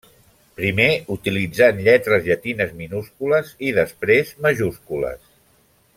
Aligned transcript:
Primer 0.59 0.87
utilitzant 1.15 1.83
lletres 1.87 2.25
llatines 2.29 2.73
minúscules 2.81 3.55
i 3.69 3.75
després 3.79 4.33
majúscules. 4.47 5.25